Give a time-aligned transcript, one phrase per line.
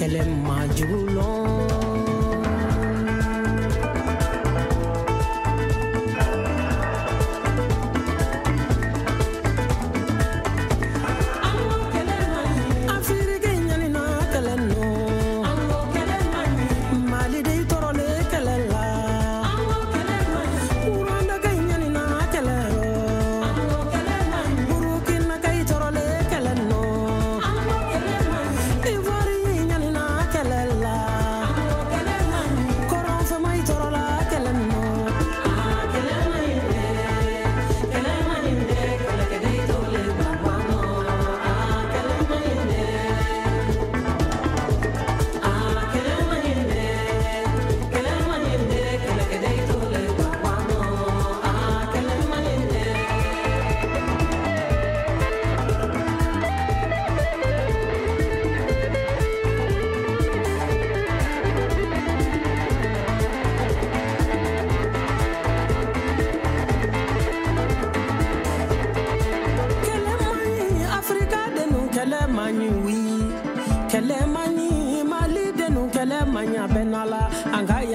[0.00, 1.89] kɛlɛ ma jugu lɔn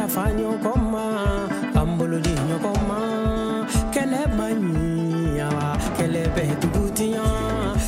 [0.07, 0.29] fa
[0.63, 5.49] koma, kambolo di nyokoma kele manya
[5.97, 7.23] kele be dugutiya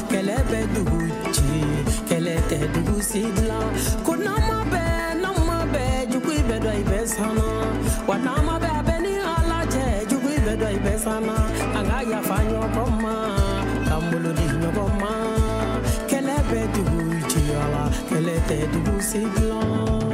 [0.10, 1.62] kele be duguti
[2.10, 3.60] kele te dugusidla
[4.04, 4.83] kuna ma be
[5.22, 7.48] na ma be juku be do ibe sana
[8.08, 11.36] wa na ma be be ni ala je juku be do ibe sana
[11.78, 13.14] anga ya fa nyokoma
[13.89, 15.11] kambolo di nyokoma
[16.10, 20.07] kele be duguti ya kele te dugusidla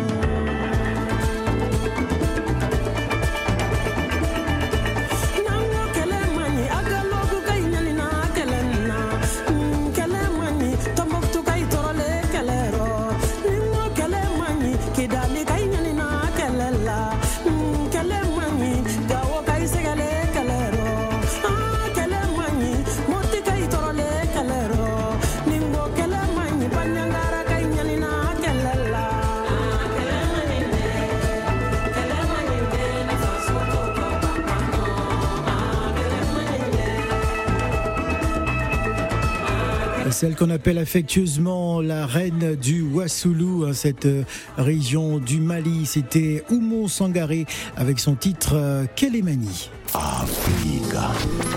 [40.23, 44.23] celle qu'on appelle affectueusement la reine du Wassoulou, hein, cette euh,
[44.57, 45.85] région du Mali.
[45.85, 47.45] C'était Oumou Sangaré
[47.75, 49.69] avec son titre euh, Kélémanie.
[49.93, 51.11] Africa.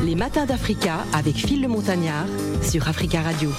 [0.04, 2.26] Les matins d'Africa avec Phil le Montagnard
[2.60, 3.50] sur Africa Radio.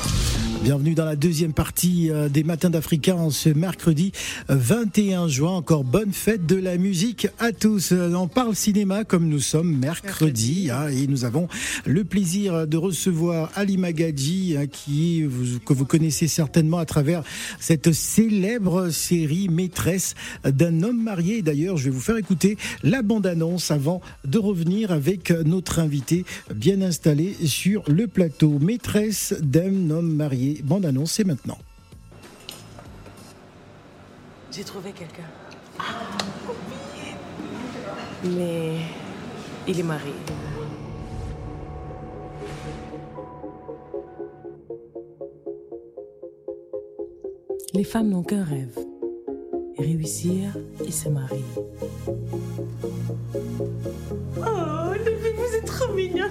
[0.63, 4.12] Bienvenue dans la deuxième partie euh, des Matins d'Africa en ce mercredi
[4.50, 5.51] 21 euh, juin.
[5.51, 7.91] Encore bonne fête de la musique à tous.
[7.91, 11.47] Euh, on parle cinéma comme nous sommes mercredi, hein, et nous avons
[11.85, 15.23] le plaisir de recevoir Ali Magadji hein, qui
[15.66, 17.24] que vous connaissez certainement à travers
[17.59, 21.44] cette célèbre série Maîtresse d'un homme marié.
[21.44, 26.81] D'ailleurs, je vais vous faire écouter la bande-annonce avant de revenir avec notre invité bien
[26.81, 28.57] installé sur le plateau.
[28.59, 31.58] Maîtresse d'un homme marié bande annonce, c'est maintenant.
[34.52, 35.24] J'ai trouvé quelqu'un.
[38.24, 38.78] Mais
[39.68, 40.13] il est marié.
[47.74, 48.75] Les femmes n'ont qu'un rêve.
[49.78, 51.46] Réussir et se marier.
[54.38, 56.25] Oh, les vous êtes trop mignons.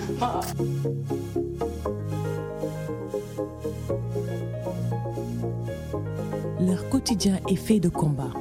[7.07, 8.33] Quotidien est fait de combats.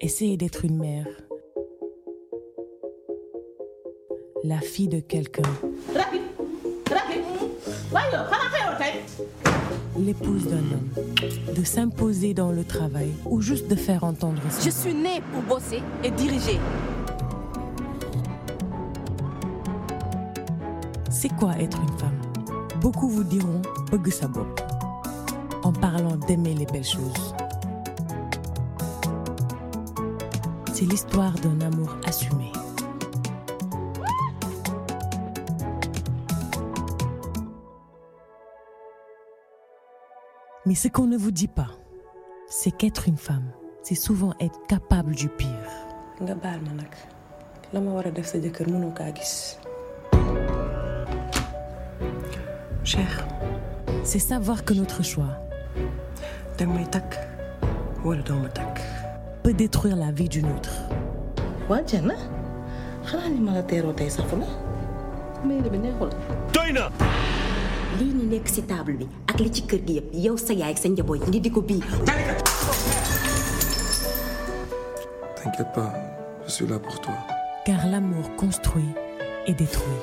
[0.00, 1.08] Essayez d'être une mère.
[4.44, 5.42] La fille de quelqu'un.
[9.98, 10.88] L'épouse d'un homme.
[11.56, 14.62] De s'imposer dans le travail ou juste de faire entendre ça.
[14.64, 16.60] Je suis née pour bosser et diriger.
[21.10, 22.20] C'est quoi être une femme?
[22.80, 24.08] Beaucoup vous diront Bug
[25.62, 27.34] en parlant d'aimer les belles choses.
[30.72, 32.50] C'est l'histoire d'un amour assumé.
[40.64, 41.70] Mais ce qu'on ne vous dit pas,
[42.48, 45.48] c'est qu'être une femme, c'est souvent être capable du pire.
[52.84, 53.26] Cher.
[54.04, 55.38] C'est savoir que notre choix,
[59.42, 60.70] peut détruire la vie d'une autre.
[61.68, 62.14] waa Diana
[63.06, 64.46] xanaa ni ma la teeroo tey safu la
[65.46, 66.10] mairie bi neexul.
[67.98, 70.72] Lii ni nekk ci table bi ak li ci kër gi yëpp yow sa yaay
[70.74, 71.82] ak sa njaboot ngi di ko bii.
[75.36, 75.92] T'inquiète pas,
[76.46, 77.14] je suis là pour toi.
[77.66, 78.94] Car l'amour construit
[79.46, 80.02] et détruit.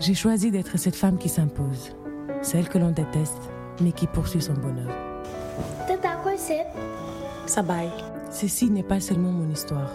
[0.00, 1.96] J'ai choisi d'être cette femme qui s'impose,
[2.40, 3.50] celle que l'on déteste,
[3.80, 4.90] mais qui poursuit son bonheur.
[7.46, 7.88] Sa baay
[8.30, 9.90] Ceci n'est pas seulement mon histoire,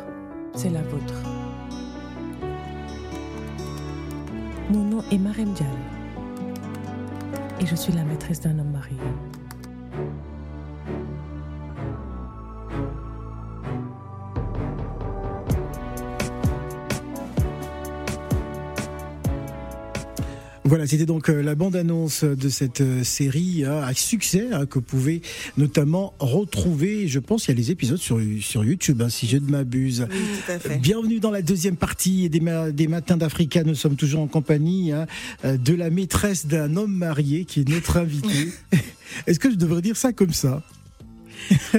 [0.55, 1.13] c'est la vôtre.
[4.71, 5.71] Mon nom est Marem Diallo
[7.61, 8.97] et je suis la maîtresse d'un homme marié.
[20.65, 24.75] Voilà, c'était donc euh, la bande-annonce de cette euh, série hein, à succès hein, que
[24.75, 25.21] vous pouvez
[25.57, 27.09] notamment retrouver.
[27.09, 30.07] Je pense qu'il y a les épisodes sur, sur YouTube, hein, si je ne m'abuse.
[30.79, 33.65] Bienvenue dans la deuxième partie des, ma- des Matins d'Africa.
[33.65, 35.05] Nous sommes toujours en compagnie hein,
[35.43, 38.49] euh, de la maîtresse d'un homme marié qui est notre invité.
[39.27, 40.63] Est-ce que je devrais dire ça comme ça?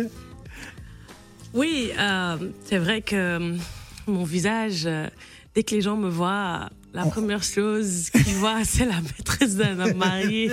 [1.54, 3.56] Oui, euh, c'est vrai que euh,
[4.08, 5.06] mon visage, euh,
[5.54, 9.78] dès que les gens me voient, la première chose qu'ils voient, c'est la maîtresse d'un
[9.80, 10.52] homme marié.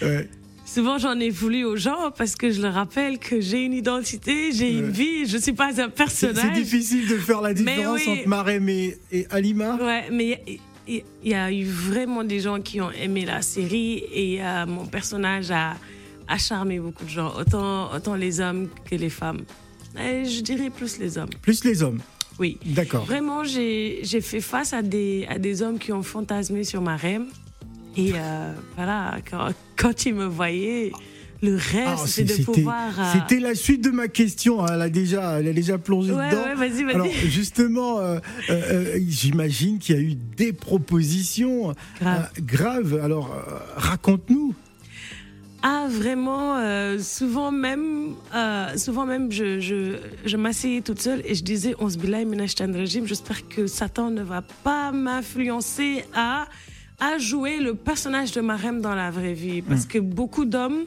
[0.00, 0.28] Ouais.
[0.64, 4.50] Souvent, j'en ai voulu aux gens parce que je leur rappelle que j'ai une identité,
[4.52, 6.54] j'ai une vie, je suis pas un C'est c'est personnage.
[6.54, 8.20] difficile de faire la différence oui.
[8.20, 9.76] entre Marem et, et Alima.
[9.76, 10.42] Ouais, mais
[10.88, 14.86] il y, a eu vraiment des gens qui ont aimé la série et euh, mon
[14.86, 15.76] personnage a,
[16.28, 19.42] a charmé beaucoup de gens, autant, autant les hommes que les femmes.
[19.98, 22.00] Et je dirais plus les hommes, Plus les hommes.
[22.38, 22.58] Oui.
[22.66, 23.04] D'accord.
[23.04, 27.26] Vraiment, j'ai fait face à des, à des hommes qui ont fantasmé sur ma reine.
[27.96, 30.90] Et euh, voilà, quand, quand ils me voyaient,
[31.42, 32.90] le rêve, Ah, c'est de pouvoir.
[32.98, 34.64] euh, C'était la suite de ma question.
[34.64, 34.70] hein.
[34.74, 36.42] Elle a déjà, elle a déjà plongé Ouais, dedans.
[36.42, 36.94] ouais, vas-y, vas-y.
[36.94, 38.18] Alors justement, euh,
[39.06, 42.30] j'imagine qu'il y a eu des propositions Grave.
[42.40, 43.00] graves.
[43.02, 43.30] Alors
[43.76, 44.54] raconte-nous.
[45.66, 49.96] Ah, vraiment, euh, souvent même, euh, souvent même, je, je,
[50.26, 52.26] je m'asseyais toute seule et je disais, on se bilaye
[52.74, 56.48] régime, j'espère que Satan ne va pas m'influencer à,
[57.00, 59.62] à jouer le personnage de Marem dans la vraie vie.
[59.62, 60.84] Parce que beaucoup d'hommes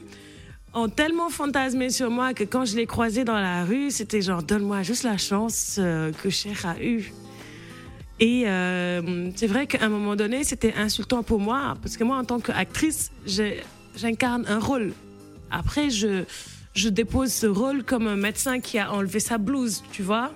[0.72, 4.44] ont tellement fantasmé sur moi que quand je les croisais dans la rue, c'était genre,
[4.44, 7.12] donne-moi juste la chance euh, que Cher a eue.
[8.20, 12.16] Et euh, c'est vrai qu'à un moment donné, c'était insultant pour moi, parce que moi,
[12.16, 13.60] en tant qu'actrice, j'ai-
[13.98, 14.92] j'incarne un rôle.
[15.50, 16.24] Après, je,
[16.74, 20.32] je dépose ce rôle comme un médecin qui a enlevé sa blouse, tu vois.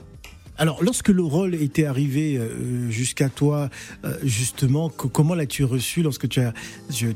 [0.58, 3.70] Alors lorsque le rôle était arrivé euh, jusqu'à toi,
[4.04, 6.52] euh, justement, co- comment l'as-tu reçu lorsque tu as,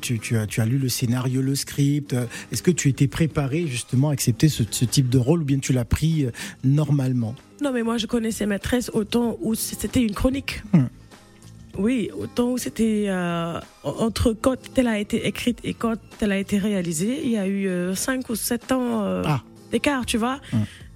[0.01, 3.09] tu, tu as, tu as lu le scénario, le script euh, Est-ce que tu étais
[3.09, 6.27] préparé justement à accepter ce, ce type de rôle ou bien tu l'as pris
[6.65, 7.35] normalement?
[7.63, 10.63] Non, mais moi, je connaissais Maîtresse au temps où c'était une chronique.
[10.73, 10.87] Hmm.
[11.79, 16.33] Oui, au temps où c'était euh, entre quand elle a été écrite et quand elle
[16.33, 19.43] a été réalisée, il y a eu 5 ou 7 ans euh, Ah.
[19.71, 20.41] d'écart, tu vois.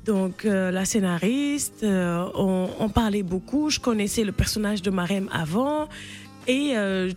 [0.07, 3.69] Donc, euh, la scénariste, euh, on, on parlait beaucoup.
[3.69, 5.89] Je connaissais le personnage de Marem avant
[6.49, 7.11] et euh,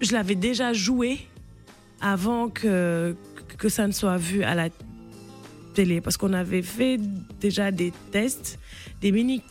[0.00, 1.18] je l'avais déjà joué
[2.00, 3.14] avant que,
[3.58, 4.68] que ça ne soit vu à la
[5.74, 6.98] télé parce qu'on avait fait
[7.40, 8.58] déjà des tests,
[9.00, 9.42] des mini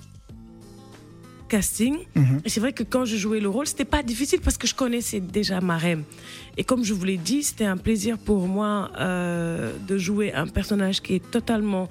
[1.55, 1.95] casting.
[2.15, 2.41] Mhm.
[2.45, 4.75] Et c'est vrai que quand je jouais le rôle, c'était pas difficile parce que je
[4.83, 6.01] connaissais déjà Marem.
[6.57, 10.47] Et comme je vous l'ai dit, c'était un plaisir pour moi euh, de jouer un
[10.47, 11.87] personnage qui est totalement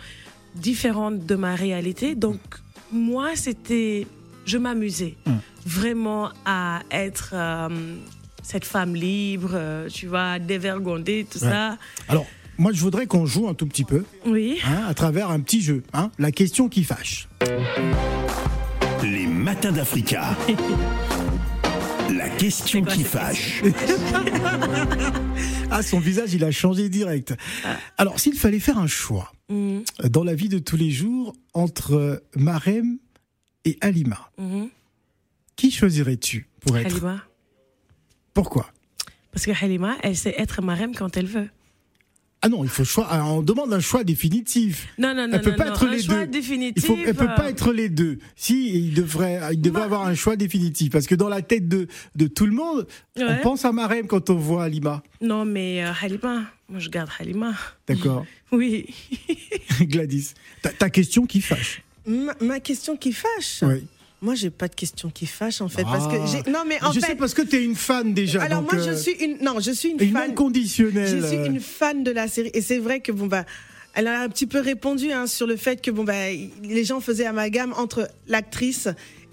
[0.54, 2.14] différent de ma réalité.
[2.26, 2.40] Donc
[2.92, 4.06] moi, c'était,
[4.46, 5.40] je m'amusais Mhm.
[5.66, 7.68] vraiment à être euh,
[8.42, 11.50] cette femme libre, euh, tu vois, dévergondée, tout Ouais.
[11.50, 11.76] ça.
[12.08, 12.26] Alors
[12.58, 14.58] moi je voudrais qu'on joue un tout petit peu Oui.
[14.66, 15.82] hein, à travers un petit jeu.
[15.94, 17.28] Hein, la question qui fâche.
[19.02, 20.36] Les matins d'Africa.
[22.14, 23.62] La question quoi qui fâche.
[25.72, 27.32] Ah son visage il a changé direct.
[27.96, 32.24] Alors s'il fallait faire un choix euh, dans la vie de tous les jours entre
[32.34, 32.98] Marem
[33.64, 34.68] et Alima, mhm.
[35.54, 37.22] qui choisirais-tu pour être Halima.
[38.34, 38.68] Pourquoi?
[39.30, 41.48] Parce que Halima, elle sait être marraine quand elle veut.
[42.42, 43.06] Ah non, il faut choix.
[43.10, 44.88] ah, On demande un choix définitif.
[44.98, 46.26] Non, non, non, Elle peut non, pas non, être un les choix deux.
[46.38, 46.82] définitif.
[46.84, 48.18] Il faut, elle peut euh, pas être les deux.
[48.34, 50.90] Si, il devrait, il devrait avoir un choix définitif.
[50.90, 52.86] Parce que dans la tête de, de tout le monde,
[53.18, 55.02] on pense à Marem quand on voit Alima.
[55.20, 57.52] Non, mais euh, Halima, moi je garde Halima.
[57.86, 58.24] D'accord.
[58.52, 58.86] Oui.
[59.82, 60.34] Gladys.
[60.62, 61.82] Ta, ta question qui fâche.
[62.04, 63.86] Ma, ma question qui fâche Oui.
[64.22, 65.82] Moi, j'ai pas de question qui fâche en fait.
[65.84, 66.50] Parce que Ah.
[66.50, 67.06] Non, mais en je fait.
[67.08, 68.42] sais parce que tu es une fan déjà.
[68.42, 69.38] Alors donc, moi, je euh, suis une.
[69.42, 70.30] Non, je suis une une fan.
[70.30, 71.20] inconditionnelle.
[71.22, 72.50] Je suis une fan de la série.
[72.54, 73.44] Et c'est vrai que bon bah.
[73.92, 76.30] Elle a un petit peu répondu hein, sur le fait que bon bah
[76.62, 78.86] les gens faisaient amalgame entre l'actrice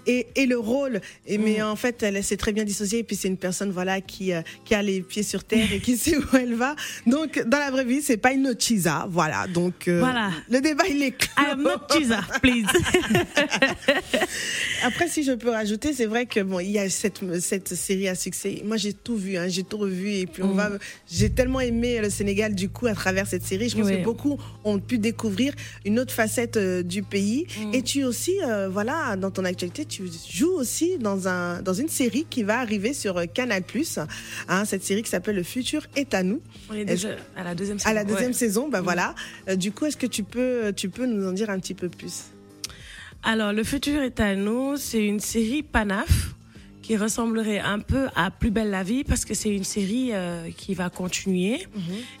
[0.08, 1.00] et, et le rôle.
[1.26, 1.42] Et, Mm.
[1.44, 2.98] Mais en fait, elle s'est très bien dissociée.
[2.98, 5.78] Et puis c'est une personne voilà qui euh, qui a les pieds sur terre et
[5.80, 6.74] qui sait où elle va.
[7.06, 9.06] Donc dans la vraie vie, c'est pas une chisa.
[9.10, 9.46] Voilà.
[9.46, 10.30] Donc euh, Voilà.
[10.50, 11.28] le débat il est clos.
[11.38, 12.66] I am not Chisa, please.
[14.82, 18.08] Après, si je peux rajouter, c'est vrai que bon, il y a cette, cette série
[18.08, 18.62] à succès.
[18.64, 20.56] Moi, j'ai tout vu, hein, j'ai tout revu, et puis on Mm.
[20.56, 20.70] va.
[21.10, 23.68] J'ai tellement aimé le Sénégal du coup à travers cette série.
[23.68, 23.98] Je pense Oui.
[23.98, 25.52] que beaucoup ont pu découvrir
[25.84, 27.46] une autre facette euh, du pays.
[27.60, 27.74] Mm.
[27.74, 31.88] Et tu aussi, euh, voilà, dans ton actualité, tu joues aussi dans un dans une
[31.88, 33.62] série qui va arriver sur euh, Canal
[34.48, 36.40] hein, cette série qui s'appelle Le futur est à nous.
[36.70, 37.90] On est déjà à la deuxième saison.
[37.90, 38.32] À la deuxième ouais.
[38.32, 38.84] saison, bah Mm.
[38.84, 39.14] voilà.
[39.48, 41.88] Euh, du coup, est-ce que tu peux tu peux nous en dire un petit peu
[41.88, 42.24] plus?
[43.22, 46.34] Alors, Le futur est à nous, c'est une série Panaf
[46.82, 50.48] qui ressemblerait un peu à Plus belle la vie parce que c'est une série euh,
[50.56, 51.66] qui va continuer.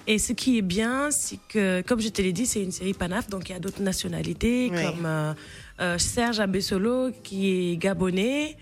[0.06, 2.92] Et ce qui est bien, c'est que, comme je te l'ai dit, c'est une série
[2.92, 5.32] Panaf, donc il y a d'autres nationalités comme euh,
[5.80, 8.56] euh, Serge Abessolo qui est gabonais.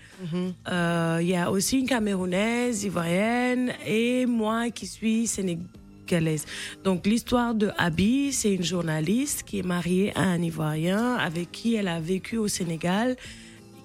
[0.71, 6.45] Euh, Il y a aussi une camerounaise, ivoirienne et moi qui suis sénégalaise.
[6.83, 11.75] Donc l'histoire de Abby, c'est une journaliste qui est mariée à un Ivoirien avec qui
[11.75, 13.17] elle a vécu au Sénégal,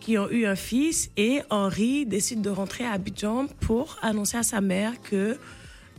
[0.00, 4.42] qui ont eu un fils et Henri décide de rentrer à Abidjan pour annoncer à
[4.42, 5.36] sa mère que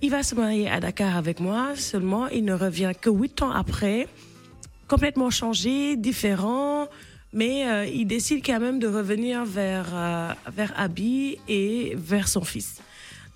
[0.01, 1.75] il va se marier à Dakar avec moi.
[1.75, 4.09] Seulement, il ne revient que huit ans après,
[4.89, 6.87] complètement changé, différent.
[7.33, 12.43] Mais euh, il décide quand même de revenir vers, euh, vers Abby et vers son
[12.43, 12.79] fils.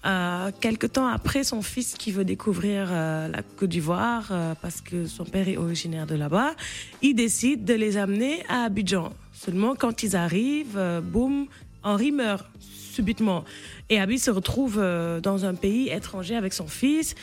[0.06, 5.08] Euh, quelque temps après, son fils qui veut découvrir euh, la Côte d'Ivoire, parce que
[5.08, 6.54] son père est originaire de là-bas,
[7.02, 9.12] il décide de les amener à Abidjan.
[9.34, 11.48] Seulement, quand ils arrivent, boum,
[11.84, 12.46] Henri meurt
[12.98, 13.46] subitement.
[13.90, 17.14] Et Abby se retrouve euh, dans un pays étranger avec son fils.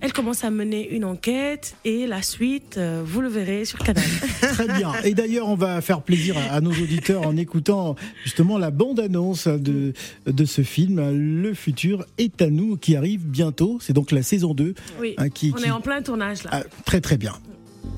[0.00, 4.04] Elle commence à mener une enquête et la suite, euh, vous le verrez sur Canal.
[4.40, 4.92] Très bien.
[5.04, 9.48] Et d'ailleurs, on va faire plaisir à, à nos auditeurs en écoutant justement la bande-annonce
[9.48, 9.94] de,
[10.26, 11.00] de ce film,
[11.42, 13.78] Le futur est à nous, qui arrive bientôt.
[13.80, 14.74] C'est donc la saison 2.
[15.00, 16.50] Oui, hein, qui, on qui- est en plein tournage là.
[16.52, 17.32] Ah, très très bien.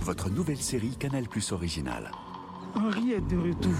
[0.01, 2.11] Votre nouvelle série Canal Plus originale.
[2.79, 3.73] Henri est de retour.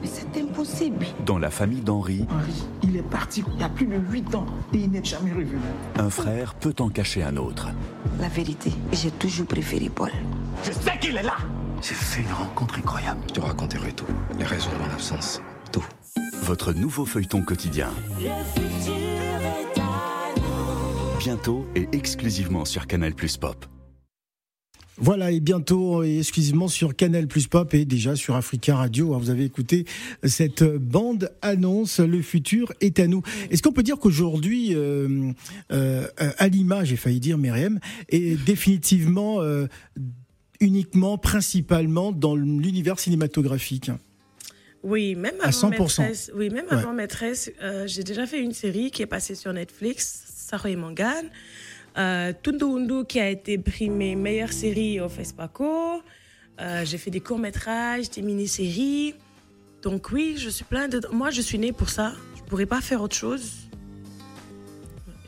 [0.00, 1.04] Mais c'est impossible.
[1.24, 4.46] Dans la famille d'Henri, Henri, il est parti il y a plus de 8 ans
[4.72, 5.58] et il n'est jamais revenu.
[5.98, 7.68] un frère peut en cacher un autre.
[8.20, 10.12] La vérité, j'ai toujours préféré Paul.
[10.62, 11.36] Je sais qu'il est là
[11.82, 13.20] J'ai fait une rencontre incroyable.
[13.28, 14.06] Je te raconterai tout.
[14.38, 15.42] Les raisons de mon absence.
[15.72, 15.84] Tout.
[16.42, 17.88] Votre nouveau feuilleton quotidien.
[21.18, 23.66] Bientôt et exclusivement sur Canal Plus Pop.
[24.98, 29.12] Voilà, et bientôt, et exclusivement sur Canal Plus Pop et déjà sur Africa Radio.
[29.14, 29.84] hein, Vous avez écouté
[30.24, 33.22] cette bande annonce Le futur est à nous.
[33.50, 35.32] Est-ce qu'on peut dire qu'aujourd'hui, euh,
[35.70, 36.06] euh,
[36.38, 39.66] Alima, j'ai failli dire Myriam, est définitivement, euh,
[40.60, 43.90] uniquement, principalement dans l'univers cinématographique?
[44.82, 46.00] Oui, même À avant 100%.
[46.02, 46.72] Maîtresse, oui, même Ouais.
[46.78, 50.76] avant Maîtresse, euh, j'ai déjà fait une série qui est passée sur Netflix, Sarah et
[50.76, 51.26] Mangane.
[51.98, 56.02] Euh, Tundu Undu qui a été primée meilleure série au FESPACO.
[56.60, 59.14] Euh, j'ai fait des courts-métrages, des mini-séries.
[59.82, 61.00] Donc oui, je suis plein de...
[61.12, 62.12] Moi, je suis née pour ça.
[62.36, 63.52] Je pourrais pas faire autre chose.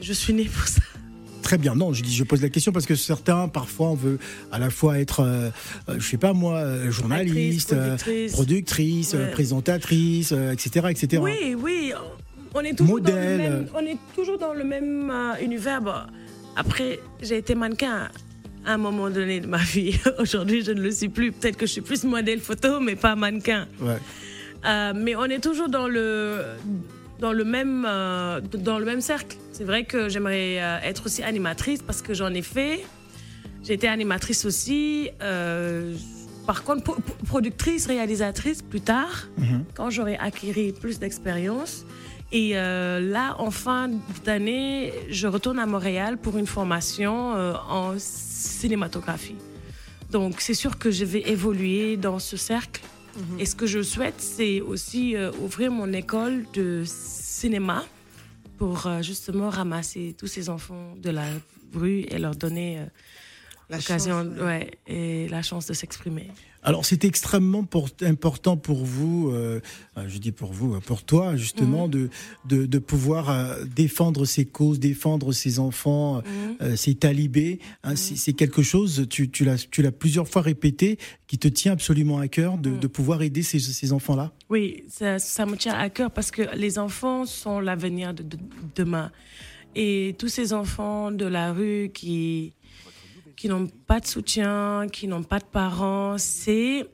[0.01, 0.81] Je suis née pour ça.
[1.43, 1.75] Très bien.
[1.75, 4.19] Non, je dis, je pose la question parce que certains, parfois, on veut
[4.53, 5.51] à la fois être, euh,
[5.89, 8.33] euh, je sais pas moi, euh, journaliste, productrice.
[8.33, 9.31] productrice, Ouais.
[9.31, 11.23] présentatrice, euh, etc., etc.
[11.23, 11.93] Oui, oui.
[12.55, 15.81] On est toujours, dans le, même, on est toujours dans le même euh, univers.
[15.81, 15.93] Bon,
[16.57, 18.09] après, j'ai été mannequin
[18.65, 19.99] à un moment donné de ma vie.
[20.19, 21.33] Aujourd'hui, je ne le suis plus.
[21.33, 23.67] Peut-être que je suis plus modèle photo, mais pas mannequin.
[23.81, 23.97] Ouais.
[24.67, 26.43] Euh, mais on est toujours dans le,
[27.21, 29.37] dans le, même, euh, dans le même cercle.
[29.53, 32.85] C'est vrai que j'aimerais euh, être aussi animatrice parce que j'en ai fait.
[33.63, 35.11] J'ai été animatrice aussi.
[36.47, 39.29] Par contre, pro- pro- productrice, réalisatrice plus tard,
[39.75, 41.85] quand j'aurai acquis plus d'expérience.
[42.31, 43.91] Et euh, là, en fin
[44.25, 49.37] d'année, je retourne à Montréal pour une formation euh, en cinématographie.
[50.11, 52.83] Donc, c'est sûr que je vais évoluer dans ce cercle.
[53.39, 57.85] Et ce que je souhaite, c'est aussi euh, ouvrir mon école de cinéma
[58.59, 61.25] pour euh, justement ramasser tous ces enfants de la
[61.75, 62.85] rue et leur donner euh,
[63.71, 66.29] l'occasion, ouais, et la chance de s'exprimer.
[66.63, 67.65] Alors c'est extrêmement
[68.03, 69.61] important pour vous, euh,
[69.97, 72.09] euh, je dis pour vous, pour toi justement, mhm.
[72.47, 76.23] de, de, pouvoir euh, défendre ses causes, défendre ses enfants,
[76.75, 77.61] ses talibés.
[77.85, 77.97] Hein, mhm.
[77.97, 82.59] C'est quelque chose, tu, tu l'as plusieurs fois répété, qui te tient absolument à cœur
[82.59, 84.33] de, pouvoir aider ces, ces enfants-là.
[84.49, 88.25] Oui, ça, ça, me tient à cœur parce que les enfants sont l'avenir de,
[88.75, 89.13] demain.
[89.77, 92.55] Et tous ces enfants de la rue qui
[93.39, 96.19] qui n'ont pas de soutien, qui n'ont pas de parents.
[96.19, 96.87] C'est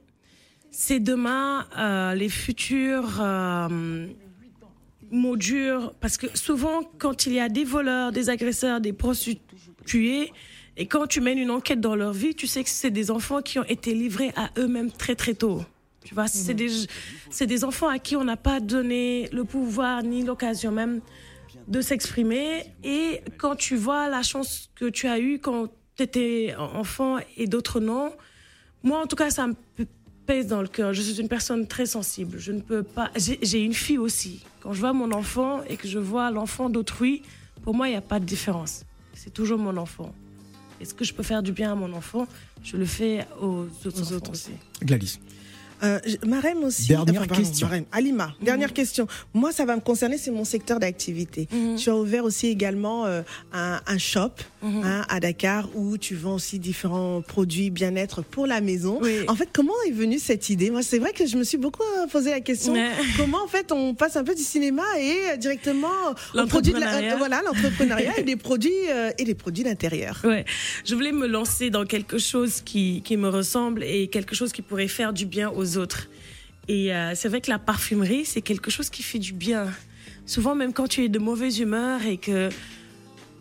[0.70, 4.06] c'est demain euh, les futurs euh,
[5.10, 10.32] mots durs parce que souvent quand il y a des voleurs, des agresseurs, des prostituées
[10.76, 13.40] et quand tu mènes une enquête dans leur vie, tu sais que c'est des enfants
[13.40, 15.62] qui ont été livrés à eux-mêmes très très tôt.
[16.04, 16.68] Tu vois, c'est des
[17.30, 21.00] c'est des enfants à qui on n'a pas donné le pouvoir ni l'occasion même
[21.68, 25.70] de s'exprimer et quand tu vois la chance que tu as eue quand
[26.02, 28.12] étais enfant et d'autres non.
[28.82, 29.54] Moi, en tout cas, ça me
[30.26, 30.92] pèse dans le cœur.
[30.92, 32.38] Je suis une personne très sensible.
[32.38, 33.10] Je ne peux pas.
[33.16, 34.42] J'ai une fille aussi.
[34.60, 37.22] Quand je vois mon enfant et que je vois l'enfant d'autrui,
[37.62, 38.84] pour moi, il n'y a pas de différence.
[39.14, 40.14] C'est toujours mon enfant.
[40.80, 42.26] Est-ce que je peux faire du bien à mon enfant?
[42.62, 44.52] Je le fais aux autres, autres aussi.
[44.82, 45.18] Gladys.
[45.84, 46.88] Euh, Marem aussi.
[46.88, 47.68] Dernière question.
[47.92, 48.44] Alima, mhm.
[48.44, 49.06] dernière question.
[49.34, 51.48] Moi, ça va me concerner, c'est mon secteur d'activité.
[51.52, 51.76] Mhm.
[51.76, 53.22] Tu as ouvert aussi également euh,
[53.52, 54.30] un, shop
[54.62, 54.82] mhm.
[54.84, 59.00] hein, à Dakar où tu vends aussi différents produits bien-être pour la maison.
[59.28, 60.70] En fait, comment est venue cette idée?
[60.70, 62.74] Moi, c'est vrai que je me suis beaucoup euh, posé la question.
[63.16, 65.88] Comment, en fait, on passe un peu du cinéma et directement
[66.34, 68.72] au produit de voilà, l'entrepreneuriat et des produits
[69.18, 70.20] et des produits d'intérieur.
[70.24, 70.44] Ouais.
[70.84, 74.62] Je voulais me lancer dans quelque chose qui, qui me ressemble et quelque chose qui
[74.62, 76.08] pourrait faire du bien aux autres.
[76.68, 79.68] Et euh, c'est vrai que la parfumerie, c'est quelque chose qui fait du bien.
[80.26, 82.48] Souvent, même quand tu es de mauvaise humeur et que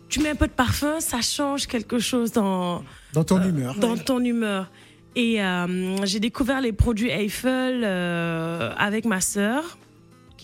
[0.08, 3.74] tu mets un peu de parfum, ça change quelque chose dans, dans ton humeur.
[3.76, 4.70] Dans ton humeur.
[5.16, 9.78] Et euh, j'ai découvert les produits Eiffel euh, avec ma sœur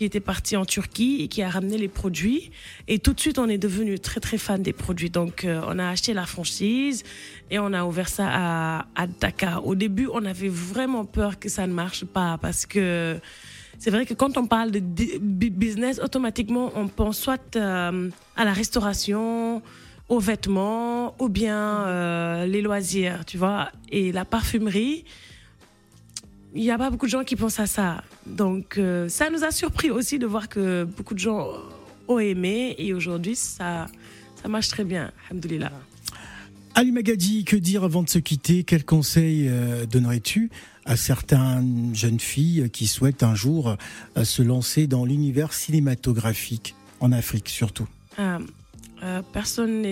[0.01, 2.53] qui était partie en Turquie et qui a ramené les produits.
[2.89, 5.11] Et tout de suite, on est devenu très très fan des produits.
[5.11, 7.05] Donc, euh, on a acheté la franchise
[7.51, 9.67] et on a ouvert ça à, à, Dakar.
[9.67, 13.21] Au début, on avait vraiment peur que ça ne marche pas parce que
[13.79, 14.81] c'est vrai que quand on parle de
[15.51, 19.61] business, automatiquement, on pense soit euh, à la restauration,
[20.09, 23.69] aux vêtements ou bien euh, les loisirs, tu vois.
[23.91, 25.05] Et la parfumerie,
[26.55, 28.03] il n'y a pas beaucoup de gens qui pensent à ça.
[28.27, 31.49] Donc, euh, ça nous a surpris aussi de voir que beaucoup de gens
[32.09, 33.87] ont aimé et aujourd'hui, ça,
[34.43, 35.13] ça marche très bien.
[35.29, 35.73] Alhamdoulilah.
[36.75, 38.65] Ali Magadi, que dire avant de se quitter?
[38.65, 40.51] Quels conseils euh, donnerais-tu
[40.85, 43.77] à certaines jeunes filles qui souhaitent un jour
[44.17, 47.89] euh, se lancer dans l'univers cinématographique, en Afrique surtout?
[48.19, 48.39] Euh,
[49.33, 49.85] personne,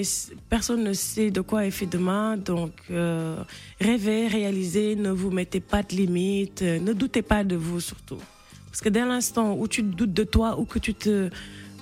[0.49, 3.37] personne ne sait de quoi est fait demain, donc euh,
[3.81, 8.19] rêvez, réalisez, ne vous mettez pas de limites, euh, ne doutez pas de vous surtout.
[8.67, 11.31] Parce que dès l'instant où tu doutes de toi ou que tu te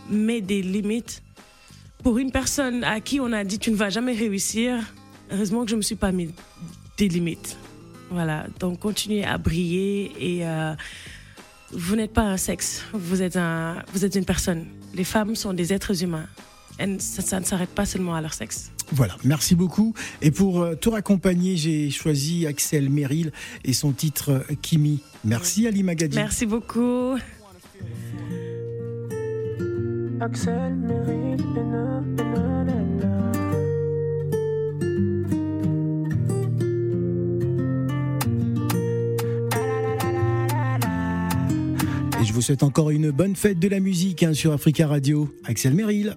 [0.08, 1.22] mets des limites,
[2.02, 4.78] pour une personne à qui on a dit tu ne vas jamais réussir,
[5.32, 6.30] heureusement que je ne me suis pas mis
[6.96, 7.56] des limites.
[8.10, 10.44] Voilà, donc continuez à briller et
[11.72, 14.66] vous n'êtes pas un sexe, vous êtes, un, vous êtes une personne.
[14.94, 16.28] Les femmes sont des êtres humains
[16.98, 18.70] ça, ne s'arrête pas seulement à leur sexe.
[18.92, 19.94] Voilà, merci beaucoup.
[20.22, 23.32] Et pour euh, te raccompagner, j'ai choisi Axel Merrill
[23.64, 25.00] et son titre euh, Kimi.
[25.24, 26.16] Merci Ali Magadi.
[26.16, 27.16] Merci beaucoup.
[30.20, 31.44] Axel Merrill.
[42.20, 45.28] Et je vous souhaite encore une bonne fête de la musique hein, sur Africa Radio.
[45.44, 46.16] Axel Merrill.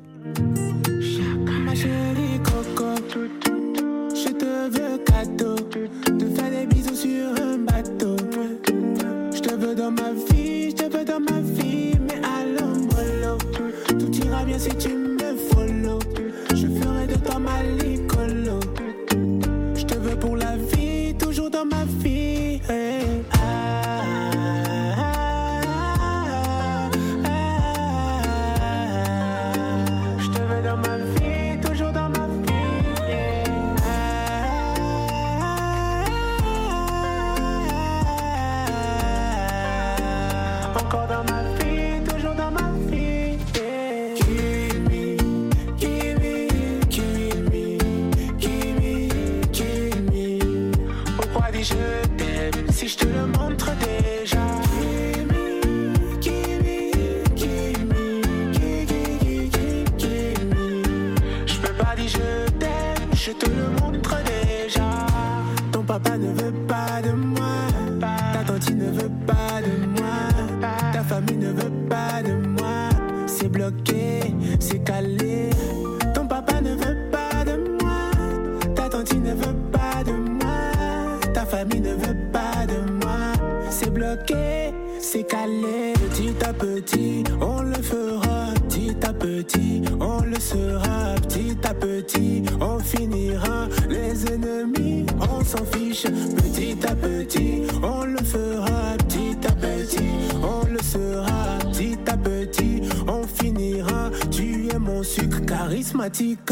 [79.45, 81.29] Veut pas de moi.
[81.33, 83.33] Ta famille ne veut pas de moi.
[83.69, 85.93] C'est bloqué, c'est calé.
[86.09, 88.53] Petit à petit, on le fera.
[88.67, 91.15] Petit à petit, on le sera.
[91.27, 93.67] Petit à petit, on finira.
[93.89, 96.03] Les ennemis, on s'en fiche.
[96.03, 98.95] Petit à petit, on le fera.
[99.07, 100.11] Petit à petit,
[100.43, 101.57] on le sera.
[101.71, 104.09] Petit à petit, on finira.
[104.31, 106.51] Tu es mon sucre charismatique.